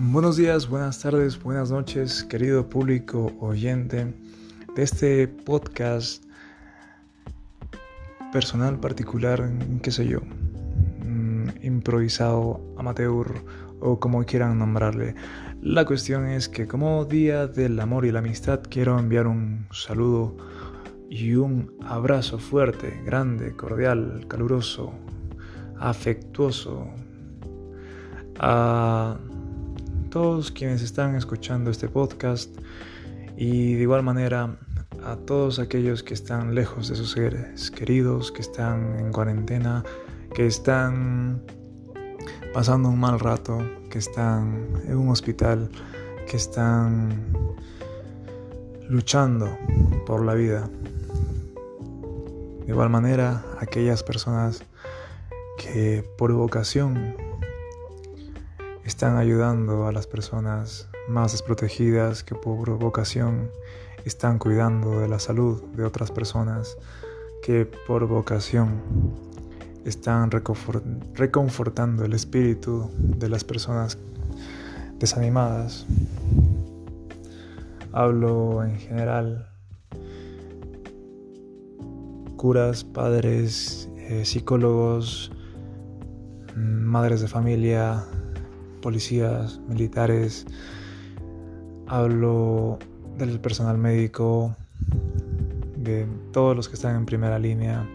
[0.00, 4.14] Buenos días, buenas tardes, buenas noches, querido público oyente
[4.76, 6.22] de este podcast
[8.32, 9.50] personal particular,
[9.82, 10.20] qué sé yo,
[11.04, 13.42] mm, improvisado, amateur
[13.80, 15.16] o como quieran nombrarle.
[15.62, 20.36] La cuestión es que como Día del Amor y la Amistad quiero enviar un saludo
[21.10, 24.92] y un abrazo fuerte, grande, cordial, caluroso,
[25.76, 26.86] afectuoso
[28.38, 29.18] a
[30.18, 32.50] todos quienes están escuchando este podcast
[33.36, 34.58] y de igual manera
[35.04, 39.84] a todos aquellos que están lejos de sus seres queridos, que están en cuarentena,
[40.34, 41.40] que están
[42.52, 43.58] pasando un mal rato,
[43.90, 45.70] que están en un hospital,
[46.28, 47.22] que están
[48.88, 49.56] luchando
[50.04, 50.68] por la vida.
[52.66, 54.64] De igual manera, aquellas personas
[55.58, 57.27] que por vocación
[58.88, 63.50] están ayudando a las personas más desprotegidas que por vocación
[64.06, 66.78] están cuidando de la salud de otras personas
[67.42, 68.80] que por vocación
[69.84, 73.98] están reconfortando el espíritu de las personas
[74.98, 75.84] desanimadas.
[77.92, 79.50] Hablo en general
[82.38, 85.30] curas, padres, eh, psicólogos,
[86.56, 88.06] madres de familia,
[88.78, 90.46] policías, militares,
[91.86, 92.78] hablo
[93.16, 94.54] del personal médico,
[95.76, 97.88] de todos los que están en primera línea,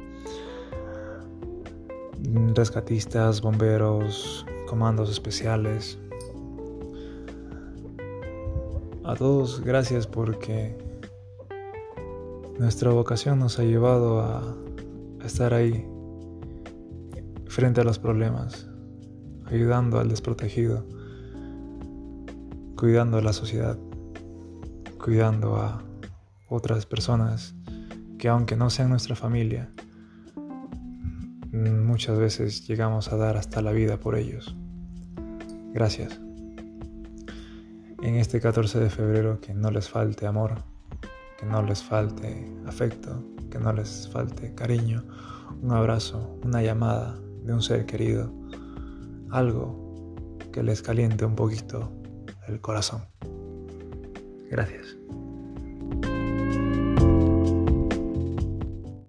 [2.53, 5.97] rescatistas, bomberos, comandos especiales.
[9.03, 10.77] A todos gracias porque
[12.57, 14.55] nuestra vocación nos ha llevado a
[15.25, 15.85] estar ahí
[17.47, 18.72] frente a los problemas
[19.45, 20.85] ayudando al desprotegido,
[22.75, 23.77] cuidando a la sociedad,
[25.03, 25.83] cuidando a
[26.49, 27.55] otras personas
[28.17, 29.69] que aunque no sean nuestra familia,
[31.51, 34.55] muchas veces llegamos a dar hasta la vida por ellos.
[35.73, 36.19] Gracias.
[38.01, 40.55] En este 14 de febrero que no les falte amor,
[41.39, 45.03] que no les falte afecto, que no les falte cariño,
[45.61, 48.31] un abrazo, una llamada de un ser querido
[49.33, 50.15] algo
[50.51, 51.91] que les caliente un poquito
[52.47, 53.01] el corazón.
[54.49, 54.95] Gracias.